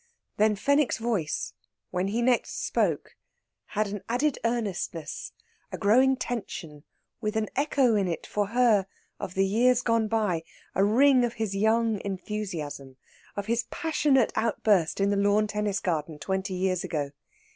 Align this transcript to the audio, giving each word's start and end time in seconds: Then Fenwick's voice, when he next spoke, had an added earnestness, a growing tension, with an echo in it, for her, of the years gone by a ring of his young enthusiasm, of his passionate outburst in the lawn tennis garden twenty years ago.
Then 0.37 0.55
Fenwick's 0.55 0.97
voice, 0.97 1.53
when 1.91 2.07
he 2.07 2.23
next 2.23 2.65
spoke, 2.65 3.15
had 3.77 3.85
an 3.87 4.01
added 4.09 4.39
earnestness, 4.43 5.31
a 5.71 5.77
growing 5.77 6.15
tension, 6.15 6.85
with 7.21 7.35
an 7.35 7.49
echo 7.55 7.93
in 7.93 8.07
it, 8.07 8.25
for 8.25 8.47
her, 8.47 8.87
of 9.19 9.35
the 9.35 9.45
years 9.45 9.83
gone 9.83 10.07
by 10.07 10.41
a 10.73 10.83
ring 10.83 11.23
of 11.23 11.35
his 11.35 11.55
young 11.55 12.01
enthusiasm, 12.03 12.97
of 13.35 13.45
his 13.45 13.65
passionate 13.69 14.33
outburst 14.35 14.99
in 14.99 15.11
the 15.11 15.17
lawn 15.17 15.45
tennis 15.45 15.79
garden 15.79 16.17
twenty 16.17 16.55
years 16.55 16.83
ago. 16.83 17.11